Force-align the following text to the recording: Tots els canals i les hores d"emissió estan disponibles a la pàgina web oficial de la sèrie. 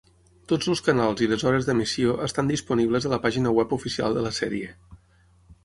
Tots 0.51 0.69
els 0.71 0.79
canals 0.87 1.21
i 1.25 1.27
les 1.33 1.45
hores 1.49 1.67
d"emissió 1.67 2.15
estan 2.29 2.49
disponibles 2.53 3.07
a 3.07 3.13
la 3.13 3.21
pàgina 3.29 3.55
web 3.61 3.79
oficial 3.81 4.19
de 4.19 4.27
la 4.29 4.35
sèrie. 4.43 4.75